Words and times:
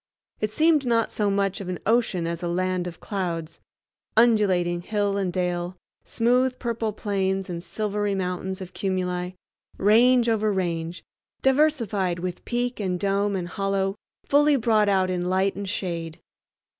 It 0.39 0.49
seemed 0.49 0.83
not 0.83 1.11
so 1.11 1.29
much 1.29 1.61
an 1.61 1.77
ocean 1.85 2.25
as 2.25 2.41
a 2.41 2.47
land 2.47 2.87
of 2.87 2.99
clouds—undulating 2.99 4.81
hill 4.81 5.15
and 5.15 5.31
dale, 5.31 5.77
smooth 6.05 6.57
purple 6.57 6.91
plains, 6.91 7.51
and 7.51 7.61
silvery 7.63 8.15
mountains 8.15 8.61
of 8.61 8.73
cumuli, 8.73 9.33
range 9.77 10.27
over 10.27 10.51
range, 10.51 11.03
diversified 11.43 12.17
with 12.17 12.45
peak 12.45 12.79
and 12.79 12.99
dome 12.99 13.35
and 13.35 13.49
hollow 13.49 13.93
fully 14.25 14.55
brought 14.55 14.89
out 14.89 15.11
in 15.11 15.29
light 15.29 15.55
and 15.55 15.69
shade. 15.69 16.19